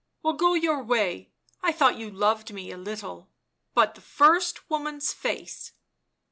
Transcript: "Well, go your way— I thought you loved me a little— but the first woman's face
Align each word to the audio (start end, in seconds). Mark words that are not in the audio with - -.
"Well, 0.23 0.33
go 0.33 0.55
your 0.55 0.81
way— 0.81 1.29
I 1.61 1.71
thought 1.71 1.95
you 1.95 2.09
loved 2.09 2.51
me 2.51 2.71
a 2.71 2.75
little— 2.79 3.29
but 3.75 3.93
the 3.93 4.01
first 4.01 4.67
woman's 4.67 5.13
face 5.13 5.73